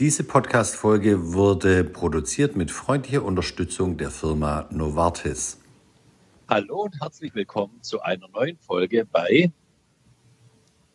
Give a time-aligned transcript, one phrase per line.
[0.00, 5.58] Diese Podcast-Folge wurde produziert mit freundlicher Unterstützung der Firma Novartis.
[6.48, 9.52] Hallo und herzlich willkommen zu einer neuen Folge bei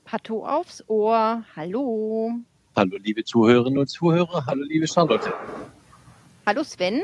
[0.05, 1.43] Pato aufs Ohr.
[1.55, 2.31] Hallo.
[2.75, 4.43] Hallo liebe Zuhörerinnen und Zuhörer.
[4.47, 5.31] Hallo liebe Charlotte.
[6.47, 7.03] Hallo Sven.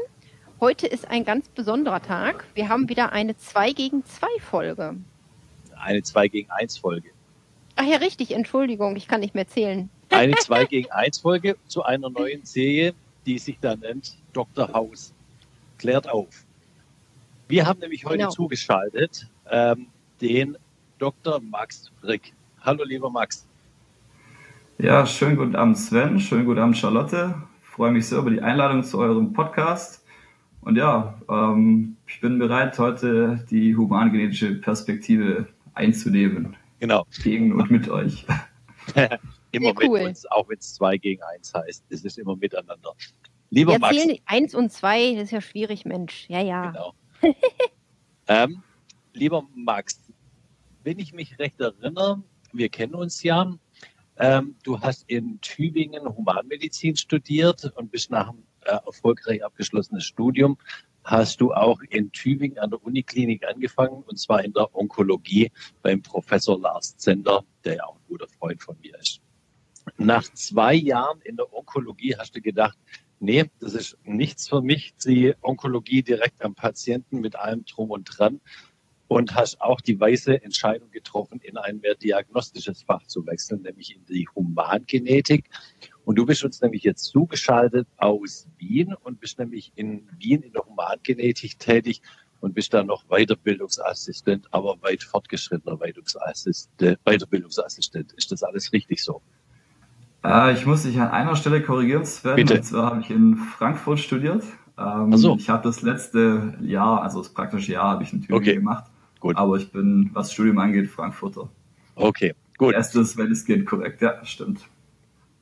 [0.60, 2.46] Heute ist ein ganz besonderer Tag.
[2.56, 4.96] Wir haben wieder eine 2 gegen 2 Folge.
[5.76, 7.12] Eine 2 gegen 1 Folge.
[7.76, 8.32] Ach ja, richtig.
[8.32, 9.92] Entschuldigung, ich kann nicht mehr zählen.
[10.12, 12.94] Eine 2 gegen 1 Folge zu einer neuen Serie,
[13.26, 14.72] die sich da nennt Dr.
[14.74, 15.14] House.
[15.78, 16.28] Klärt auf.
[17.48, 18.30] Wir haben nämlich heute genau.
[18.30, 19.88] zugeschaltet ähm,
[20.22, 20.58] den
[21.00, 21.40] Dr.
[21.42, 22.34] Max Frick.
[22.62, 23.48] Hallo, lieber Max.
[24.78, 26.20] Ja, schönen guten Abend, Sven.
[26.20, 27.36] Schönen guten Abend, Charlotte.
[27.64, 30.04] Ich freue mich sehr über die Einladung zu eurem Podcast.
[30.60, 36.58] Und ja, ähm, ich bin bereit, heute die humangenetische Perspektive einzunehmen.
[36.80, 37.06] Genau.
[37.24, 38.26] Gegen und mit euch.
[39.52, 40.00] immer cool.
[40.00, 41.86] mit uns, auch wenn es zwei gegen eins heißt.
[41.90, 42.94] Es ist immer miteinander.
[43.50, 43.96] Lieber Max.
[43.96, 46.26] Zählen eins und zwei, das ist ja schwierig, Mensch.
[46.30, 46.72] Ja, ja.
[46.72, 46.94] Genau.
[48.28, 48.64] ähm,
[49.14, 50.02] lieber Max,
[50.84, 53.54] wenn ich mich recht erinnere, wir kennen uns ja.
[54.18, 60.58] Ähm, du hast in Tübingen Humanmedizin studiert und bist nach einem äh, erfolgreich abgeschlossenes Studium
[61.04, 66.02] hast du auch in Tübingen an der Uniklinik angefangen und zwar in der Onkologie beim
[66.02, 69.21] Professor Lars Zender, der ja auch ein guter Freund von mir ist.
[70.04, 72.76] Nach zwei Jahren in der Onkologie hast du gedacht,
[73.20, 78.06] nee, das ist nichts für mich, die Onkologie direkt am Patienten mit allem drum und
[78.06, 78.42] dran
[79.08, 83.96] und hast auch die weise Entscheidung getroffen, in ein mehr diagnostisches Fach zu wechseln, nämlich
[83.96, 85.48] in die Humangenetik.
[86.04, 90.54] Und du bist uns nämlich jetzt zugeschaltet aus Wien und bist nämlich in Wien in
[90.54, 92.02] der Humangenetik tätig
[92.40, 98.14] und bist dann noch Weiterbildungsassistent, aber weit fortgeschrittener Weiterbildungsassistent.
[98.14, 99.22] Ist das alles richtig so?
[100.24, 102.36] Äh, ich muss dich an einer Stelle korrigieren, Sven.
[102.36, 102.56] Bitte.
[102.56, 104.44] Und zwar habe ich in Frankfurt studiert.
[104.78, 105.36] Ähm, so.
[105.36, 108.56] Ich habe das letzte Jahr, also das praktische Jahr, habe ich in Tübingen Okay.
[108.56, 108.86] gemacht.
[109.20, 109.36] Gut.
[109.36, 111.50] Aber ich bin, was Studium angeht, Frankfurter.
[111.96, 112.74] Okay, gut.
[112.74, 114.02] Erstes, wenn es geht, korrekt.
[114.02, 114.62] Ja, stimmt.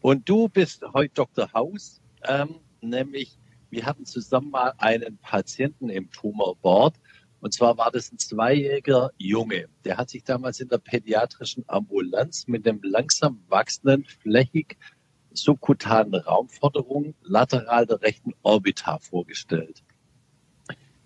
[0.02, 1.52] Und du bist heute Dr.
[1.54, 3.38] Haus, ähm, nämlich
[3.70, 6.96] wir hatten zusammen mal einen Patienten im Tumorboard.
[7.42, 9.68] Und zwar war das ein zweijähriger Junge.
[9.86, 14.78] Der hat sich damals in der pädiatrischen Ambulanz mit dem langsam wachsenden, flächig
[15.32, 19.84] subkutanen Raumforderung lateral der rechten Orbita vorgestellt.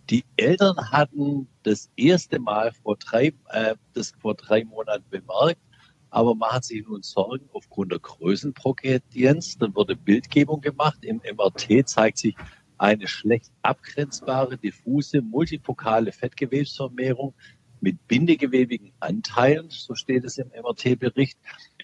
[0.10, 5.62] Die Eltern hatten das erste Mal vor drei, äh, das vor drei Monaten bemerkt,
[6.10, 9.58] aber man hat sich nun Sorgen aufgrund der Größenprogredienz.
[9.58, 11.04] Dann wurde Bildgebung gemacht.
[11.04, 12.36] Im MRT zeigt sich
[12.84, 17.34] eine schlecht abgrenzbare, diffuse, multipokale Fettgewebsvermehrung
[17.80, 21.38] mit bindegewebigen Anteilen, so steht es im MRT-Bericht.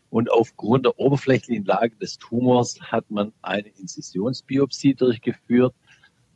[0.10, 5.74] Und aufgrund der oberflächlichen Lage des Tumors hat man eine Inzisionsbiopsie durchgeführt,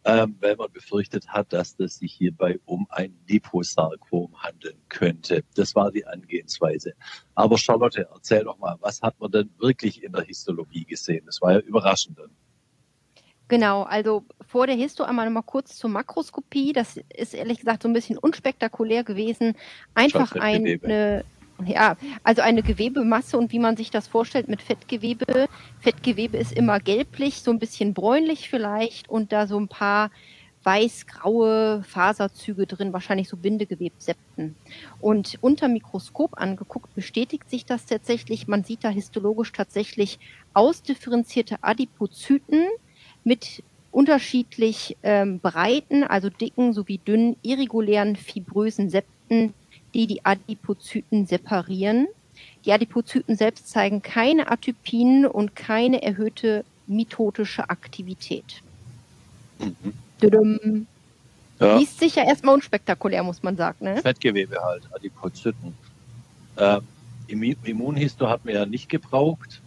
[0.06, 5.44] ähm, weil man befürchtet hat, dass das sich hierbei um ein Liposarkom handeln könnte.
[5.56, 6.94] Das war die Angehensweise.
[7.36, 11.26] Aber Charlotte, erzähl doch mal, was hat man denn wirklich in der Histologie gesehen?
[11.26, 12.18] Das war ja überraschend.
[12.18, 12.30] dann.
[13.48, 16.74] Genau, also vor der Histo einmal noch mal kurz zur Makroskopie.
[16.74, 19.56] Das ist ehrlich gesagt so ein bisschen unspektakulär gewesen.
[19.96, 21.24] Einfach eine,
[21.66, 25.48] ja, also eine Gewebemasse und wie man sich das vorstellt mit Fettgewebe.
[25.82, 30.10] Fettgewebe ist immer gelblich, so ein bisschen bräunlich vielleicht und da so ein paar
[30.64, 34.56] weiß-graue Faserzüge drin, wahrscheinlich so Bindegewebsepten.
[35.02, 38.48] Und unter Mikroskop angeguckt bestätigt sich das tatsächlich.
[38.48, 40.20] Man sieht da histologisch tatsächlich
[40.54, 42.66] ausdifferenzierte Adipozyten
[43.24, 49.54] mit unterschiedlich ähm, breiten, also dicken sowie dünnen, irregulären, fibrösen Septen,
[49.94, 52.08] die die Adipozyten separieren.
[52.66, 58.62] Die Adipozyten selbst zeigen keine Atypien und keine erhöhte mitotische Aktivität.
[59.60, 60.88] Mhm.
[61.60, 61.78] Ja.
[61.78, 63.86] Liest sich ja erstmal unspektakulär, muss man sagen.
[63.86, 64.02] Ne?
[64.02, 65.76] Fettgewebe halt, Adipozyten.
[66.58, 66.82] Ähm,
[67.28, 69.62] Immu- Immunhisto hat man ja nicht gebraucht.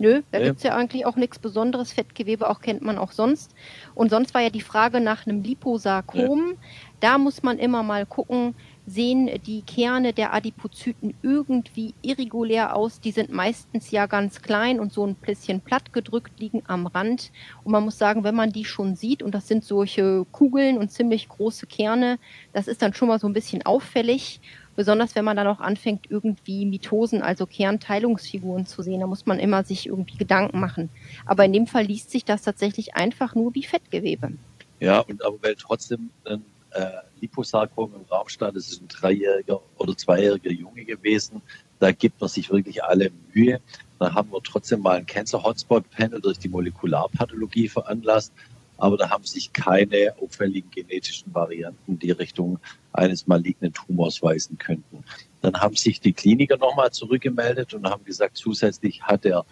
[0.00, 0.44] Nö, da Nee.
[0.44, 1.92] gibt's ja eigentlich auch nichts Besonderes.
[1.92, 3.54] Fettgewebe auch kennt man auch sonst.
[3.94, 6.54] Und sonst war ja die Frage nach einem Liposarkom.
[7.00, 8.54] Da muss man immer mal gucken,
[8.86, 13.00] sehen die Kerne der Adipozyten irgendwie irregulär aus.
[13.00, 17.30] Die sind meistens ja ganz klein und so ein bisschen platt gedrückt, liegen am Rand.
[17.64, 20.90] Und man muss sagen, wenn man die schon sieht, und das sind solche Kugeln und
[20.90, 22.18] ziemlich große Kerne,
[22.52, 24.40] das ist dann schon mal so ein bisschen auffällig.
[24.78, 29.40] Besonders wenn man dann auch anfängt, irgendwie Mitosen, also Kernteilungsfiguren zu sehen, da muss man
[29.40, 30.88] immer sich irgendwie Gedanken machen.
[31.26, 34.34] Aber in dem Fall liest sich das tatsächlich einfach nur wie Fettgewebe.
[34.78, 36.90] Ja, und aber weil trotzdem ein äh,
[37.20, 41.42] Liposarkom im Raum stand, es ist ein dreijähriger oder zweijähriger Junge gewesen,
[41.80, 43.60] da gibt man sich wirklich alle Mühe.
[43.98, 48.32] Dann haben wir trotzdem mal ein Cancer Hotspot Panel durch die Molekularpathologie veranlasst,
[48.78, 52.58] aber da haben sich keine auffälligen genetischen Varianten die Richtung
[52.92, 55.04] eines malignen Tumors weisen könnten.
[55.42, 59.44] Dann haben sich die Kliniker nochmal zurückgemeldet und haben gesagt, zusätzlich hat der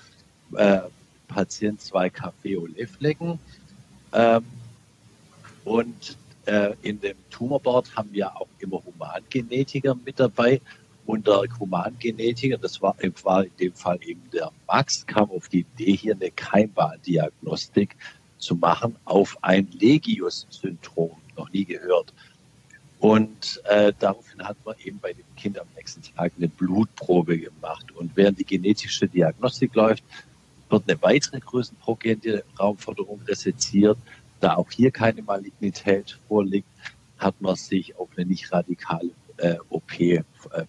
[0.56, 0.80] äh,
[1.28, 3.38] Patient zwei Kaffee-Olé-Flecken.
[4.12, 4.44] Ähm,
[5.64, 10.60] und äh, in dem Tumorboard haben wir auch immer Humangenetiker mit dabei.
[11.04, 15.60] Und der Humangenetiker, das war, war in dem Fall eben der Max, kam auf die
[15.60, 17.96] Idee, hier eine Keimbahndiagnostik
[18.38, 22.12] zu machen auf ein Legius-Syndrom, noch nie gehört.
[22.98, 27.92] Und äh, daraufhin hat man eben bei dem Kind am nächsten Tag eine Blutprobe gemacht.
[27.94, 30.02] Und während die genetische Diagnostik läuft,
[30.70, 33.98] wird eine weitere größenprogente Raumforderung reseziert.
[34.40, 36.68] Da auch hier keine Malignität vorliegt,
[37.18, 40.22] hat man sich auf eine nicht radikale äh, OP äh,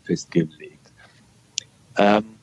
[0.03, 0.91] festgelegt.
[1.97, 2.36] Ähm,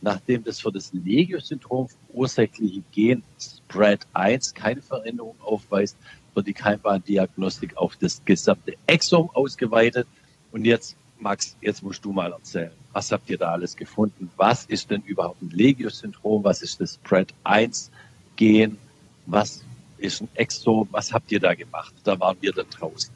[0.00, 5.96] nachdem das für das Legio-Syndrom ursächliche Gen Spread 1 keine Veränderung aufweist,
[6.34, 10.06] wird die Keimbahndiagnostik auf das gesamte Exom ausgeweitet.
[10.52, 14.30] Und jetzt, Max, jetzt musst du mal erzählen, was habt ihr da alles gefunden?
[14.36, 16.44] Was ist denn überhaupt ein Legio-Syndrom?
[16.44, 17.90] Was ist das Spread 1
[18.36, 18.78] Gen?
[19.26, 19.62] Was
[19.98, 20.88] ist ein Exom?
[20.90, 21.94] Was habt ihr da gemacht?
[22.04, 23.12] Da waren wir dann draußen.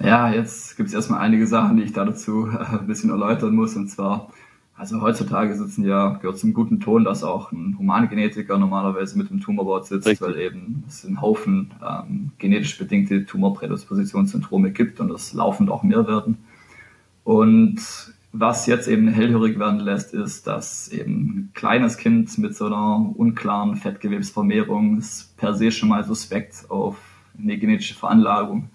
[0.00, 3.54] Ja, jetzt gibt es erstmal einige Sachen, die ich da dazu äh, ein bisschen erläutern
[3.54, 3.76] muss.
[3.76, 4.32] Und zwar
[4.82, 9.40] also heutzutage sitzen ja, gehört zum guten Ton, dass auch ein Humangenetiker normalerweise mit dem
[9.40, 10.26] Tumorboard sitzt, Richtig.
[10.26, 16.08] weil eben es einen Haufen ähm, genetisch bedingte Tumorprädispositionssyndrome gibt und es laufend auch mehr
[16.08, 16.38] werden.
[17.22, 17.80] Und
[18.32, 23.08] was jetzt eben hellhörig werden lässt, ist, dass eben ein kleines Kind mit so einer
[23.14, 26.96] unklaren Fettgewebsvermehrung ist per se schon mal suspekt auf
[27.38, 28.68] eine genetische Veranlagung.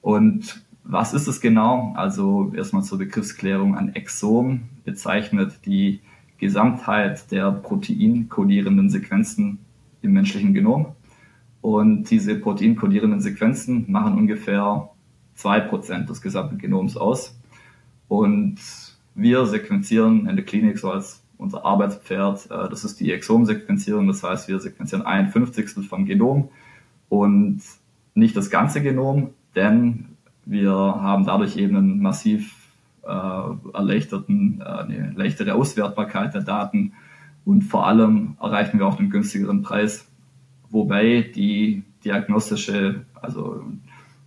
[0.00, 1.92] Und was ist es genau?
[1.96, 3.76] Also erstmal zur Begriffsklärung.
[3.76, 6.00] Ein Exom bezeichnet die
[6.38, 9.58] Gesamtheit der proteinkodierenden Sequenzen
[10.02, 10.94] im menschlichen Genom.
[11.60, 14.90] Und diese proteinkodierenden Sequenzen machen ungefähr
[15.34, 17.38] zwei Prozent des gesamten Genoms aus.
[18.08, 18.58] Und
[19.14, 22.50] wir sequenzieren in der Klinik so als unser Arbeitspferd.
[22.50, 24.06] Äh, das ist die Exom-Sequenzierung.
[24.06, 26.48] Das heißt, wir sequenzieren ein Fünfzigstel vom Genom
[27.08, 27.62] und
[28.14, 30.06] nicht das ganze Genom, denn
[30.44, 32.54] wir haben dadurch eben einen massiv
[33.02, 36.92] äh, erleichterten, äh, eine leichtere Auswertbarkeit der Daten
[37.44, 40.06] und vor allem erreichen wir auch einen günstigeren Preis,
[40.70, 43.64] wobei die diagnostische, also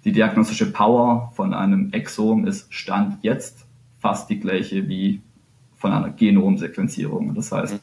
[0.03, 3.66] die diagnostische Power von einem Exom ist Stand jetzt
[3.99, 5.21] fast die gleiche wie
[5.75, 7.35] von einer Genomsequenzierung.
[7.35, 7.79] Das heißt, mhm.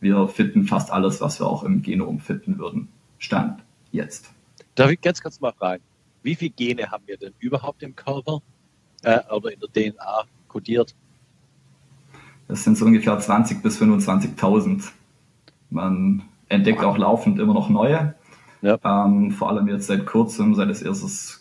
[0.00, 2.88] wir finden fast alles, was wir auch im Genom finden würden.
[3.18, 4.30] Stand jetzt.
[4.74, 5.82] Darf ich ganz kurz mal fragen,
[6.22, 8.40] wie viele Gene haben wir denn überhaupt im Körper
[9.02, 10.94] äh, oder in der DNA kodiert?
[12.48, 14.84] Das sind so ungefähr 20.000 bis 25.000.
[15.70, 18.14] Man entdeckt auch laufend immer noch neue.
[18.62, 18.78] Ja.
[18.84, 21.37] Ähm, vor allem jetzt seit kurzem, seit es erstes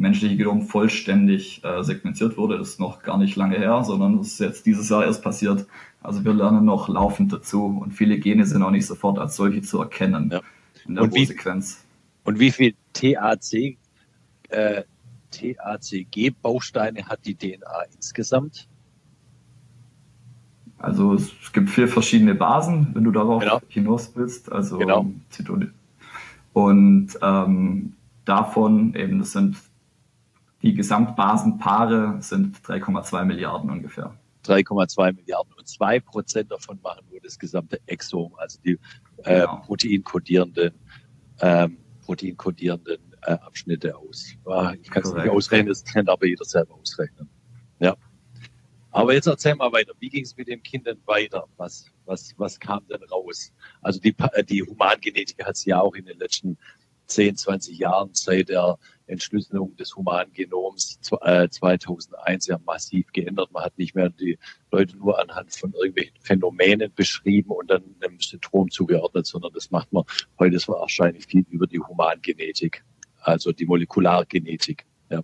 [0.00, 2.58] menschliche Genom vollständig äh, segmentiert wurde.
[2.58, 5.66] Das ist noch gar nicht lange her, sondern das ist jetzt dieses Jahr erst passiert.
[6.02, 9.60] Also wir lernen noch laufend dazu und viele Gene sind auch nicht sofort als solche
[9.62, 10.40] zu erkennen ja.
[10.86, 11.84] in der und Rohsequenz.
[12.24, 13.76] Und wie viel TAC,
[14.48, 14.82] äh,
[15.30, 18.66] TACG-Bausteine hat die DNA insgesamt?
[20.78, 23.60] Also es gibt vier verschiedene Basen, wenn du darauf genau.
[23.68, 24.50] hinaus willst.
[24.50, 25.12] Also genau.
[26.54, 27.92] Und ähm,
[28.24, 29.56] davon eben, das sind
[30.62, 34.14] die Gesamtbasenpaare sind 3,2 Milliarden ungefähr.
[34.44, 38.78] 3,2 Milliarden und 2 Prozent davon machen nur das gesamte Exom, also die
[39.24, 39.60] äh, genau.
[39.60, 40.72] proteinkodierenden,
[41.40, 44.34] ähm, proteinkodierenden äh, Abschnitte aus.
[44.82, 47.28] Ich kann es nicht ausrechnen, das kann aber jeder selber ausrechnen.
[47.78, 47.96] Ja.
[48.92, 49.92] Aber jetzt erzähl mal weiter.
[50.00, 51.46] Wie ging es mit den Kindern weiter?
[51.56, 53.52] Was, was, was kam denn raus?
[53.82, 54.14] Also die,
[54.48, 56.58] die Humangenetik hat sich ja auch in den letzten
[57.10, 58.78] 10, 20 Jahren seit der
[59.10, 63.50] Entschlüsselung des Humangenoms 2001 äh, ja massiv geändert.
[63.52, 64.38] Man hat nicht mehr die
[64.70, 69.92] Leute nur anhand von irgendwelchen Phänomenen beschrieben und dann einem Syndrom zugeordnet, sondern das macht
[69.92, 70.04] man
[70.38, 72.84] heute wahrscheinlich viel über die Humangenetik,
[73.20, 74.86] also die Molekulargenetik.
[75.10, 75.22] Ja.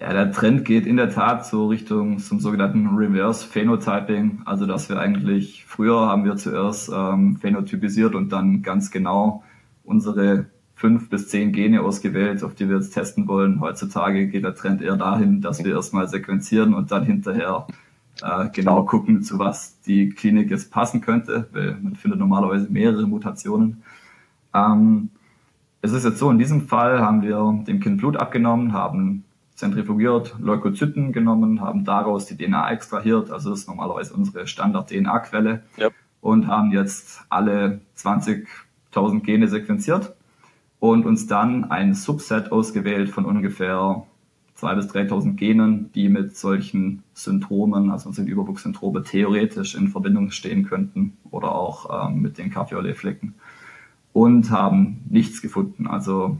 [0.00, 4.42] Ja, der Trend geht in der Tat so Richtung zum sogenannten Reverse Phenotyping.
[4.46, 9.42] Also, dass wir eigentlich, früher haben wir zuerst ähm, phänotypisiert und dann ganz genau
[9.84, 13.60] unsere fünf bis zehn Gene ausgewählt, auf die wir jetzt testen wollen.
[13.60, 17.66] Heutzutage geht der Trend eher dahin, dass wir erstmal sequenzieren und dann hinterher
[18.20, 23.06] äh, genau gucken, zu was die Klinik jetzt passen könnte, weil man findet normalerweise mehrere
[23.06, 23.82] Mutationen.
[24.54, 25.10] Ähm,
[25.82, 29.24] es ist jetzt so, in diesem Fall haben wir dem Kind Blut abgenommen, haben
[29.54, 35.88] zentrifugiert, Leukozyten genommen, haben daraus die DNA extrahiert, also das ist normalerweise unsere Standard-DNA-Quelle, ja.
[36.20, 37.80] und haben jetzt alle
[38.92, 40.14] 20.000 Gene sequenziert
[40.80, 44.04] und uns dann ein Subset ausgewählt von ungefähr
[44.58, 50.64] 2.000 bis 3.000 Genen, die mit solchen Syndromen, also unseren Überwuchssyndrome, theoretisch in Verbindung stehen
[50.64, 53.34] könnten oder auch ähm, mit den Kaffeeoleflecken
[54.12, 55.86] und haben nichts gefunden.
[55.86, 56.38] Also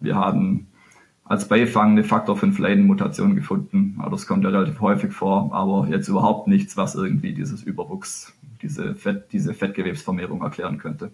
[0.00, 0.68] wir haben
[1.24, 4.00] als Beifang eine Faktor 5 Leiden-Mutation gefunden.
[4.10, 8.94] Das kommt ja relativ häufig vor, aber jetzt überhaupt nichts, was irgendwie dieses Überwuchs, diese,
[8.94, 11.10] Fett, diese Fettgewebsvermehrung erklären könnte.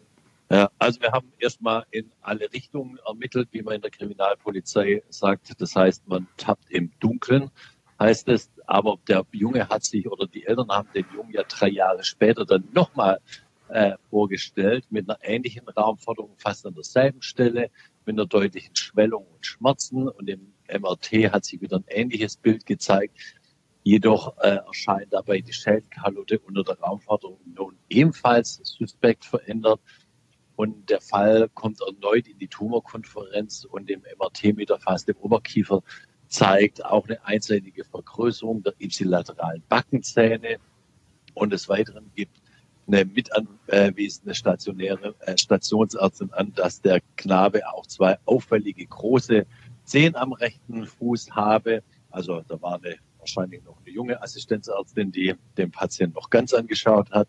[0.49, 5.61] Also wir haben erstmal in alle Richtungen ermittelt, wie man in der Kriminalpolizei sagt.
[5.61, 7.51] Das heißt, man tappt im Dunkeln,
[7.99, 8.51] heißt es.
[8.67, 12.45] Aber der Junge hat sich oder die Eltern haben den Jungen ja drei Jahre später
[12.45, 13.21] dann nochmal
[13.69, 17.71] äh, vorgestellt mit einer ähnlichen Raumforderung, fast an derselben Stelle,
[18.07, 20.09] mit einer deutlichen Schwellung und Schmerzen.
[20.09, 23.19] Und im MRT hat sich wieder ein ähnliches Bild gezeigt.
[23.83, 29.81] Jedoch äh, erscheint dabei die Schädelkalute unter der Raumforderung nun ebenfalls suspekt verändert.
[30.57, 35.83] Und der Fall kommt erneut in die Tumorkonferenz und im MRT mit erfasstem Oberkiefer
[36.29, 40.59] zeigt auch eine einseitige Vergrößerung der ipsilateralen Backenzähne.
[41.35, 42.41] Und des Weiteren gibt
[42.87, 49.47] eine mitanwesende stationäre äh, Stationsärztin an, dass der Knabe auch zwei auffällige große
[49.85, 51.83] Zehen am rechten Fuß habe.
[52.11, 57.11] Also da war eine, wahrscheinlich noch eine junge Assistenzärztin, die den Patienten noch ganz angeschaut
[57.11, 57.29] hat.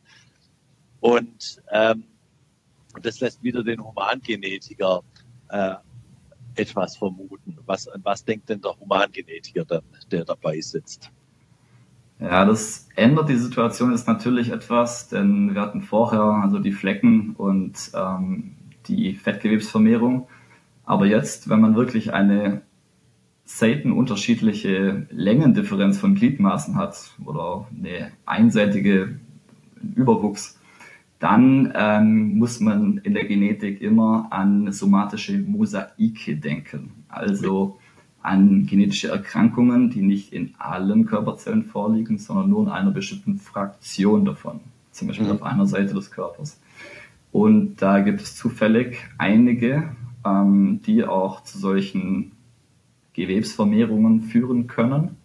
[0.99, 2.05] Und ähm,
[3.01, 5.01] das lässt wieder den Humangenetiker
[5.49, 5.75] äh,
[6.55, 7.57] etwas vermuten.
[7.65, 11.11] Was, was denkt denn der Humangenetiker dann, der dabei sitzt?
[12.19, 17.35] Ja, das ändert die Situation jetzt natürlich etwas, denn wir hatten vorher also die Flecken
[17.35, 18.55] und ähm,
[18.87, 20.27] die Fettgewebsvermehrung.
[20.85, 22.61] Aber jetzt, wenn man wirklich eine
[23.43, 29.19] selten unterschiedliche Längendifferenz von Gliedmaßen hat oder eine einseitige
[29.95, 30.59] Überwuchs,
[31.19, 36.91] dann ähm, muss man in der Genetik immer an somatische Mosaike denken.
[37.07, 37.79] Also
[38.21, 44.25] an genetische Erkrankungen, die nicht in allen Körperzellen vorliegen, sondern nur in einer bestimmten Fraktion
[44.25, 44.59] davon,
[44.91, 45.33] zum Beispiel mhm.
[45.33, 46.59] auf einer Seite des Körpers.
[47.31, 49.95] Und da gibt es zufällig einige,
[50.25, 52.31] ähm, die auch zu solchen
[53.13, 55.17] Gewebsvermehrungen führen können.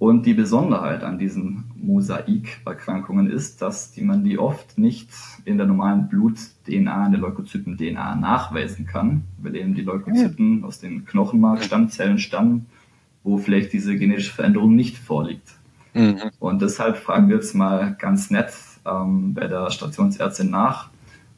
[0.00, 5.10] Und die Besonderheit an diesen Mosaikerkrankungen ist, dass die man die oft nicht
[5.44, 11.04] in der normalen Blut-DNA, in der Leukozyten-DNA nachweisen kann, weil eben die Leukozyten aus den
[11.04, 12.64] Knochenmarkstammzellen stammen,
[13.24, 15.50] wo vielleicht diese genetische Veränderung nicht vorliegt.
[15.92, 16.30] Mhm.
[16.38, 18.54] Und deshalb fragen wir jetzt mal ganz nett
[18.86, 20.88] ähm, bei der Stationsärztin nach,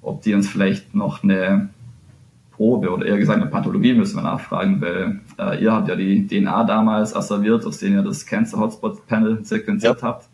[0.02, 1.70] ob die uns vielleicht noch eine
[2.62, 6.28] Probe oder eher gesagt eine Pathologie müssen wir nachfragen, weil äh, ihr habt ja die
[6.28, 10.06] DNA damals asserviert, aus denen ihr das Cancer Hotspot Panel sequenziert ja.
[10.06, 10.28] habt,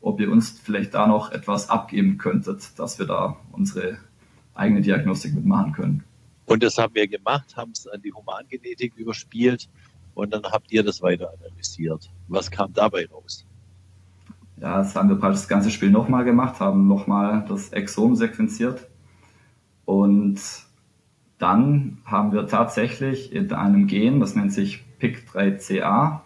[0.00, 3.98] ob ihr uns vielleicht da noch etwas abgeben könntet, dass wir da unsere
[4.56, 6.02] eigene Diagnostik mitmachen können.
[6.46, 9.68] Und das haben wir gemacht, haben es an die Humangenetik überspielt
[10.14, 12.10] und dann habt ihr das weiter analysiert.
[12.26, 13.46] Was kam dabei raus?
[14.60, 18.84] Ja, das haben wir praktisch das ganze Spiel nochmal gemacht, haben nochmal das Exom sequenziert
[19.84, 20.40] und
[21.38, 26.20] dann haben wir tatsächlich in einem Gen, das nennt sich PIK3CA,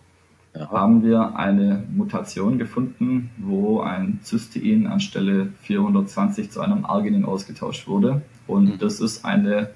[0.54, 0.71] ja.
[0.71, 8.23] haben wir eine Mutation gefunden, wo ein Cystein anstelle 420 zu einem Arginin ausgetauscht wurde.
[8.47, 8.78] Und mhm.
[8.78, 9.71] das ist eine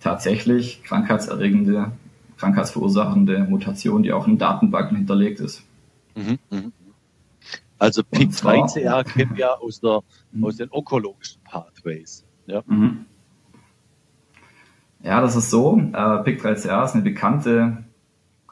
[0.00, 1.92] tatsächlich krankheitserregende,
[2.36, 5.64] krankheitsverursachende Mutation, die auch in Datenbanken hinterlegt ist.
[6.14, 6.38] Mhm.
[6.50, 6.72] Mhm.
[7.78, 10.02] Also PIK3CA kennen wir aus, der,
[10.42, 12.24] aus den onkologischen Pathways.
[12.46, 13.06] Ja, mhm.
[15.08, 15.78] Ja das ist so.
[15.78, 17.84] Äh, PIK3CA ist eine bekannte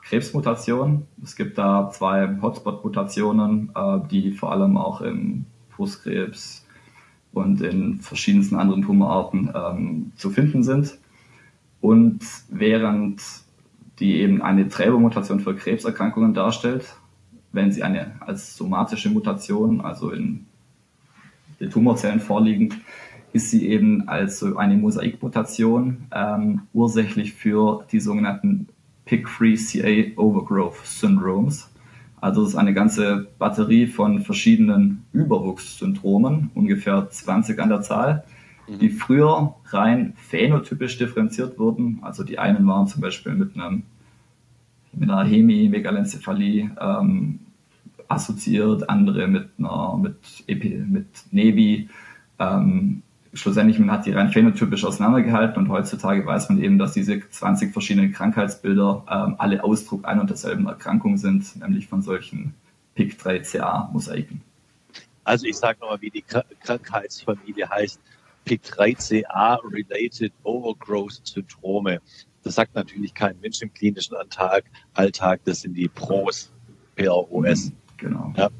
[0.02, 1.06] Krebsmutation.
[1.22, 5.44] Es gibt da zwei Hotspot-Mutationen, äh, die vor allem auch im
[5.76, 6.66] Brustkrebs
[7.32, 10.98] und in verschiedensten anderen Tumorarten ähm, zu finden sind.
[11.82, 13.22] Und während
[13.98, 16.96] die eben eine Trägermutation für Krebserkrankungen darstellt,
[17.52, 20.46] wenn sie eine als somatische Mutation, also in
[21.60, 22.78] den Tumorzellen vorliegend,
[23.36, 28.68] ist sie eben als so eine Mosaikmutation ähm, ursächlich für die sogenannten
[29.06, 31.70] PIK3CA Overgrowth Syndromes.
[32.18, 38.24] Also es ist eine ganze Batterie von verschiedenen Überwuchssyndromen, ungefähr 20 an der Zahl,
[38.68, 38.78] mhm.
[38.78, 41.98] die früher rein phänotypisch differenziert wurden.
[42.00, 43.82] Also die einen waren zum Beispiel mit einem
[44.94, 47.40] mit einer Hemimegalencephalie ähm,
[48.08, 50.16] assoziiert, andere mit einer mit,
[50.46, 51.90] Epi, mit Nevi.
[52.38, 53.02] Ähm,
[53.32, 57.72] schlussendlich man hat die rein phänotypisch auseinandergehalten und heutzutage weiß man eben, dass diese 20
[57.72, 62.54] verschiedenen Krankheitsbilder ähm, alle Ausdruck einer und derselben Erkrankung sind, nämlich von solchen
[62.96, 64.40] PIK3CA-Mosaiken.
[65.24, 66.24] Also ich sage nochmal, wie die
[66.62, 68.00] Krankheitsfamilie heißt.
[68.46, 72.00] PIK3CA-related Overgrowth Syndrome.
[72.44, 74.64] Das sagt natürlich kein Mensch im klinischen Alltag,
[75.44, 76.52] das sind die PROS,
[76.94, 77.72] PROS.
[77.96, 78.32] Genau.
[78.36, 78.50] Ja.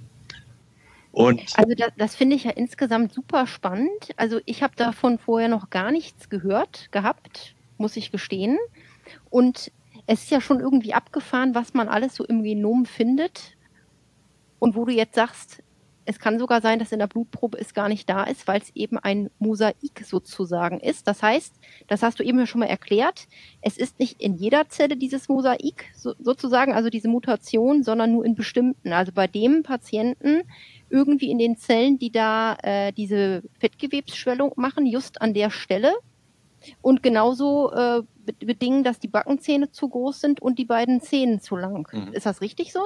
[1.16, 4.10] Und also das, das finde ich ja insgesamt super spannend.
[4.18, 8.58] Also ich habe davon vorher noch gar nichts gehört gehabt, muss ich gestehen.
[9.30, 9.72] Und
[10.06, 13.56] es ist ja schon irgendwie abgefahren, was man alles so im Genom findet.
[14.58, 15.62] Und wo du jetzt sagst,
[16.04, 18.70] es kann sogar sein, dass in der Blutprobe es gar nicht da ist, weil es
[18.74, 21.08] eben ein Mosaik sozusagen ist.
[21.08, 21.54] Das heißt,
[21.88, 23.26] das hast du eben ja schon mal erklärt,
[23.62, 28.24] es ist nicht in jeder Zelle dieses Mosaik so, sozusagen, also diese Mutation, sondern nur
[28.26, 28.92] in bestimmten.
[28.92, 30.42] Also bei dem Patienten
[30.90, 35.94] irgendwie in den Zellen, die da äh, diese Fettgewebsschwellung machen, just an der Stelle.
[36.82, 38.02] Und genauso äh,
[38.44, 41.88] bedingen, dass die Backenzähne zu groß sind und die beiden Zähne zu lang.
[41.92, 42.12] Mhm.
[42.12, 42.80] Ist das richtig so?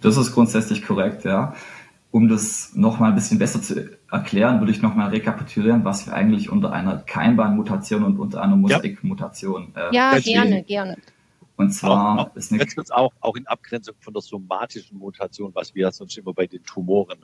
[0.00, 1.54] Das ist grundsätzlich korrekt, ja.
[2.10, 6.50] Um das nochmal ein bisschen besser zu erklären, würde ich nochmal rekapitulieren, was wir eigentlich
[6.50, 10.96] unter einer Keimbahn-Mutation und unter einer Mosaik-Mutation äh, Ja, gerne, gerne.
[11.56, 12.66] Und zwar auch, ist eine.
[12.90, 17.18] Auch, auch in Abgrenzung von der somatischen Mutation, was wir sonst immer bei den Tumoren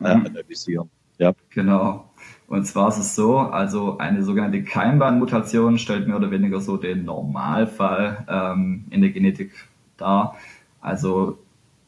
[0.00, 0.26] äh, mhm.
[0.26, 0.90] analysieren.
[1.18, 1.34] Ja.
[1.50, 2.10] Genau.
[2.46, 7.04] Und zwar ist es so, also eine sogenannte Keimbahn-Mutation stellt mehr oder weniger so den
[7.04, 9.52] Normalfall ähm, in der Genetik
[9.96, 10.36] dar.
[10.80, 11.38] Also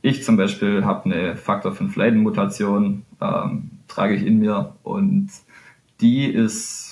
[0.03, 5.31] ich zum Beispiel habe eine Faktor 5 Leiden-Mutation, ähm, trage ich in mir und
[6.01, 6.90] die ist,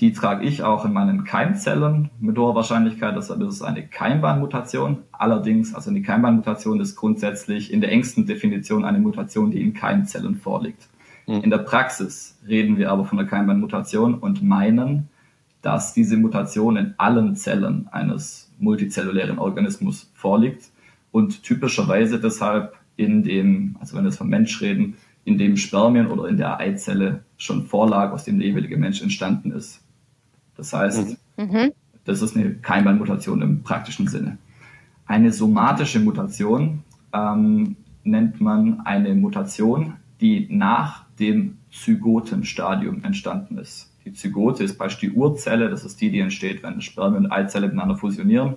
[0.00, 3.14] die trage ich auch in meinen Keimzellen mit hoher Wahrscheinlichkeit.
[3.16, 5.02] Deshalb ist es eine Keimbahnmutation.
[5.12, 10.36] Allerdings, also eine Keimbahnmutation ist grundsätzlich in der engsten Definition eine Mutation, die in Keimzellen
[10.36, 10.88] vorliegt.
[11.26, 11.42] Mhm.
[11.42, 15.10] In der Praxis reden wir aber von der Keimbahnmutation und meinen,
[15.60, 20.70] dass diese Mutation in allen Zellen eines multizellulären Organismus vorliegt
[21.12, 26.26] und typischerweise deshalb in dem, also wenn wir vom Mensch reden, in dem Spermien oder
[26.26, 29.82] in der Eizelle schon vorlag, aus dem der jeweilige Mensch entstanden ist.
[30.60, 31.44] Das heißt, mhm.
[31.44, 31.72] mhm.
[32.04, 34.36] das ist eine Keimbandmutation im praktischen Sinne.
[35.06, 43.90] Eine somatische Mutation ähm, nennt man eine Mutation, die nach dem Zygotenstadium entstanden ist.
[44.04, 47.66] Die Zygote ist beispielsweise die Urzelle, das ist die, die entsteht, wenn Spermien und Eizelle
[47.68, 48.56] miteinander fusionieren.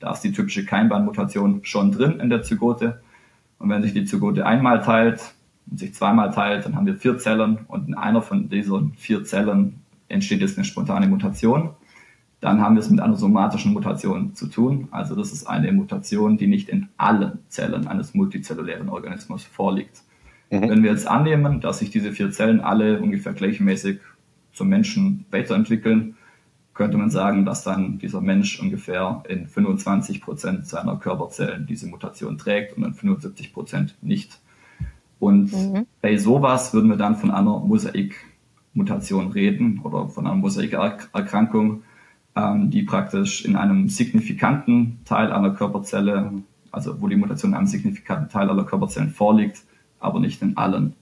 [0.00, 3.02] Da ist die typische Keimbahnmutation schon drin in der Zygote.
[3.58, 5.34] Und wenn sich die Zygote einmal teilt
[5.70, 9.22] und sich zweimal teilt, dann haben wir vier Zellen und in einer von diesen vier
[9.24, 9.81] Zellen
[10.12, 11.70] entsteht jetzt eine spontane Mutation.
[12.40, 14.88] Dann haben wir es mit einer somatischen Mutation zu tun.
[14.90, 20.02] Also das ist eine Mutation, die nicht in allen Zellen eines multizellulären Organismus vorliegt.
[20.50, 20.68] Mhm.
[20.68, 24.00] Wenn wir jetzt annehmen, dass sich diese vier Zellen alle ungefähr gleichmäßig
[24.52, 26.16] zum Menschen weiterentwickeln,
[26.74, 32.38] könnte man sagen, dass dann dieser Mensch ungefähr in 25 Prozent seiner Körperzellen diese Mutation
[32.38, 34.40] trägt und in 75 Prozent nicht.
[35.18, 35.86] Und mhm.
[36.00, 37.62] bei sowas würden wir dann von einer
[38.74, 41.82] Mosaikmutation reden oder von einer Mosaikerkrankung,
[42.34, 46.32] ähm, die praktisch in einem signifikanten Teil einer Körperzelle,
[46.70, 49.62] also wo die Mutation in einem signifikanten Teil aller Körperzellen vorliegt,
[50.00, 50.94] aber nicht in allen.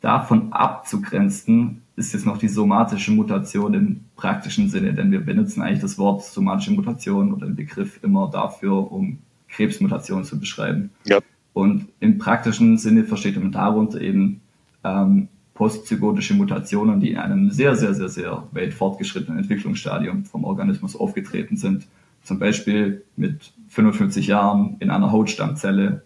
[0.00, 5.80] Davon abzugrenzen ist jetzt noch die somatische Mutation im praktischen Sinne, denn wir benutzen eigentlich
[5.80, 10.90] das Wort somatische Mutation oder den Begriff immer dafür, um Krebsmutation zu beschreiben.
[11.04, 11.18] Ja.
[11.52, 14.40] Und im praktischen Sinne versteht man darunter eben
[14.84, 15.28] ähm,
[15.60, 21.58] postzygotische Mutationen, die in einem sehr, sehr, sehr, sehr weit fortgeschrittenen Entwicklungsstadium vom Organismus aufgetreten
[21.58, 21.86] sind.
[22.22, 26.02] Zum Beispiel mit 55 Jahren in einer Hautstammzelle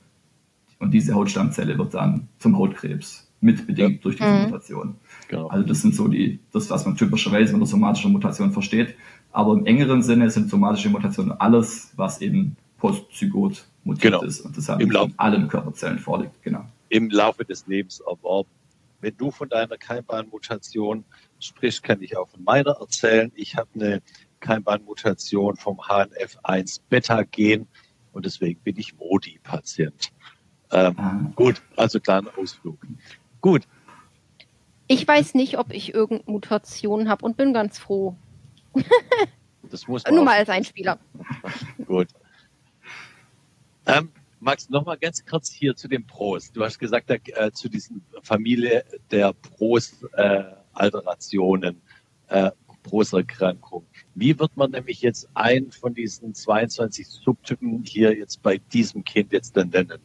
[0.81, 3.99] Und diese Hautstammzelle wird dann zum Hautkrebs mitbedingt ja.
[4.03, 4.43] durch diese mhm.
[4.43, 4.97] Mutation.
[5.29, 5.47] Genau.
[5.47, 8.97] Also das sind so die, das, was man typischerweise unter somatischer Mutation versteht.
[9.31, 14.25] Aber im engeren Sinne sind somatische Mutationen alles, was eben postzygot mutiert genau.
[14.25, 16.43] ist und deshalb in allen Körperzellen vorliegt.
[16.43, 16.65] Genau.
[16.89, 18.49] Im Laufe des Lebens erworben.
[19.05, 21.05] Wenn du von deiner Keimbahnmutation
[21.39, 23.31] sprichst, kann ich auch von meiner erzählen.
[23.35, 24.03] Ich habe eine
[24.41, 27.69] Keimbahnmutation vom HNF1-Beta-Gen
[28.13, 30.11] und deswegen bin ich Modi-Patient.
[30.73, 31.21] Ähm, ah.
[31.35, 32.79] Gut, also kleiner Ausflug.
[33.43, 33.69] Gut.
[34.87, 38.17] Ich weiß nicht, ob ich irgendeine Mutation habe und bin ganz froh.
[39.65, 40.99] das muss man Nur mal als Einspieler.
[41.87, 42.09] Gut.
[43.85, 44.09] Ähm,
[44.45, 46.55] Max, noch mal ganz kurz hier zu dem Prost.
[46.55, 51.81] Du hast gesagt, äh, zu diesen Familie der Prost-Alterationen,
[52.29, 52.51] äh, äh,
[52.83, 53.87] Prosterkrankung.
[54.15, 59.33] Wie wird man nämlich jetzt einen von diesen 22 Subtypen hier jetzt bei diesem Kind
[59.33, 60.01] jetzt denn nennen?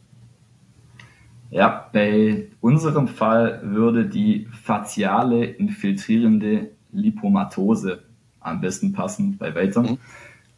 [1.49, 8.03] Ja, bei unserem Fall würde die faciale infiltrierende Lipomatose
[8.39, 9.83] am besten passen bei weitem.
[9.83, 9.97] Mhm.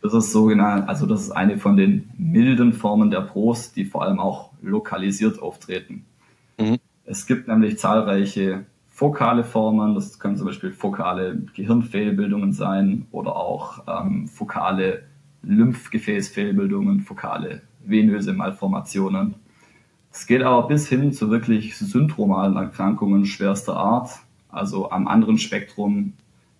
[0.02, 4.04] Das ist sogenannt, also das ist eine von den milden Formen der Brust, die vor
[4.04, 6.06] allem auch lokalisiert auftreten.
[6.60, 6.80] Mhm.
[7.06, 13.84] Es gibt nämlich zahlreiche fokale Formen, das können zum Beispiel fokale Gehirnfehlbildungen sein oder auch
[13.88, 15.04] ähm, fokale
[15.44, 19.36] Lymphgefäßfehlbildungen, fokale venöse Malformationen.
[20.12, 24.12] Es geht aber bis hin zu wirklich syndromalen Erkrankungen schwerster Art.
[24.50, 26.14] Also am anderen Spektrum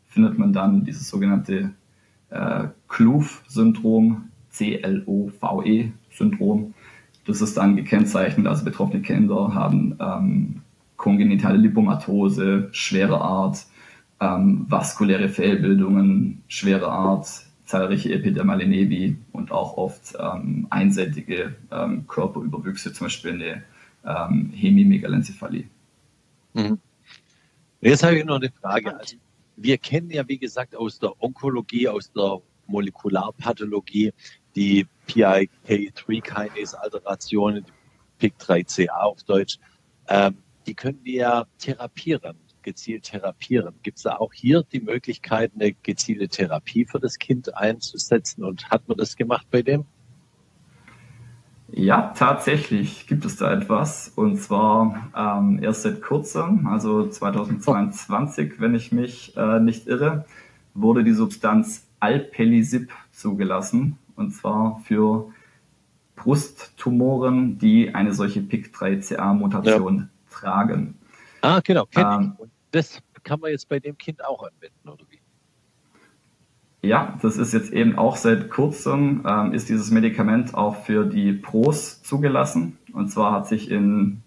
[0.08, 1.72] findet man dann dieses sogenannte
[2.32, 5.94] äh, Kloof-Syndrom, C-L-O-V-E-Syndrom.
[7.26, 10.62] Das ist dann gekennzeichnet, also betroffene Kinder haben ähm,
[10.98, 13.66] kongenitale Lipomatose, schwere Art,
[14.20, 17.28] ähm, vaskuläre Fehlbildungen, schwere Art,
[17.66, 23.64] zahlreiche Epidermale Nevi und auch oft ähm, einseitige ähm, Körperüberwüchse, zum Beispiel eine
[24.06, 25.66] ähm, Hemimegalencephalie.
[26.54, 26.80] Mhm.
[27.82, 28.98] Jetzt habe ich noch eine Frage.
[28.98, 29.16] Also
[29.64, 34.12] wir kennen ja, wie gesagt, aus der Onkologie, aus der Molekularpathologie
[34.56, 37.66] die PIK3-Kinase-Alterationen,
[38.20, 39.58] PIK3CA auf Deutsch.
[40.08, 43.76] Ähm, die können wir ja therapieren, gezielt therapieren.
[43.84, 48.44] Gibt es da auch hier die Möglichkeit, eine gezielte Therapie für das Kind einzusetzen?
[48.44, 49.86] Und hat man das gemacht bei dem?
[51.74, 54.12] Ja, tatsächlich gibt es da etwas.
[54.16, 60.26] Und zwar ähm, erst seit kurzem, also 2022, wenn ich mich äh, nicht irre,
[60.74, 63.98] wurde die Substanz Alpelisib zugelassen.
[64.16, 65.32] Und zwar für
[66.16, 70.08] Brusttumoren, die eine solche PIK3CA-Mutation ja.
[70.30, 70.98] tragen.
[71.42, 71.88] Ah, genau.
[71.96, 75.21] Ähm, Und das kann man jetzt bei dem Kind auch anwenden, oder wie?
[76.84, 81.34] Ja, das ist jetzt eben auch seit kurzem, ähm, ist dieses Medikament auch für die
[81.34, 82.78] Pros zugelassen.
[82.92, 84.24] Und zwar hat sich in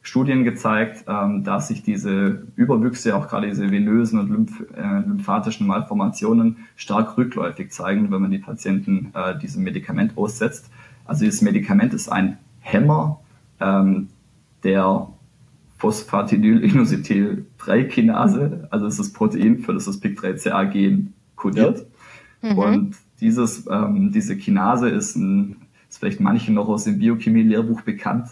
[0.00, 5.66] Studien gezeigt, ähm, dass sich diese Überwüchse, auch gerade diese venösen und lymph äh, lymphatischen
[5.66, 10.70] Malformationen, stark rückläufig zeigen, wenn man die Patienten äh, diesem Medikament aussetzt.
[11.04, 13.20] Also dieses Medikament ist ein Hämmer
[13.60, 14.08] ähm,
[14.64, 15.06] der
[15.78, 21.86] Phosphatidylinositol-3-Kinase, also es ist das Protein, für das das PIK3CA-Gen kodiert.
[22.42, 22.58] Mhm.
[22.58, 25.56] Und dieses, ähm, diese Kinase ist, ein,
[25.88, 28.28] ist vielleicht manchen noch aus dem Biochemie-Lehrbuch bekannt.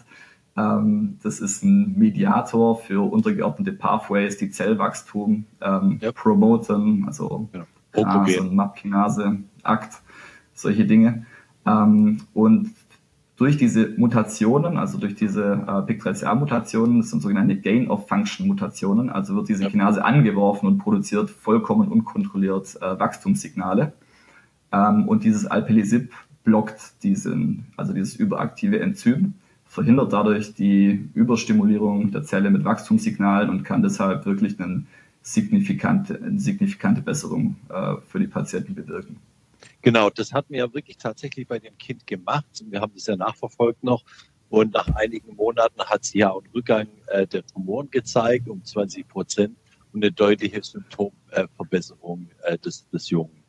[0.56, 6.12] Ähm, das ist ein Mediator für untergeordnete Pathways, die Zellwachstum ähm, ja.
[6.12, 7.66] promoten, also ja.
[7.92, 10.02] Kinase und MAP-Kinase, Akt,
[10.52, 11.26] solche Dinge.
[11.66, 12.72] Ähm, und
[13.36, 19.68] durch diese Mutationen, also durch diese äh, PIK3CA-Mutationen, das sind sogenannte Gain-of-Function-Mutationen, also wird diese
[19.68, 23.92] Kinase angeworfen und produziert vollkommen unkontrolliert äh, Wachstumssignale.
[24.72, 26.12] Ähm, und dieses Alpelisib
[26.44, 29.34] blockt diesen, also dieses überaktive Enzym,
[29.66, 34.84] verhindert dadurch die Überstimulierung der Zelle mit Wachstumssignalen und kann deshalb wirklich eine
[35.20, 39.16] signifikante, eine signifikante Besserung äh, für die Patienten bewirken.
[39.82, 42.64] Genau, das hatten wir ja wirklich tatsächlich bei dem Kind gemacht.
[42.68, 44.04] Wir haben das ja nachverfolgt noch.
[44.48, 49.08] Und nach einigen Monaten hat sie ja einen Rückgang äh, der Tumoren gezeigt, um 20
[49.08, 49.56] Prozent
[49.92, 53.42] und eine deutliche Symptomverbesserung äh, des, des Jungen.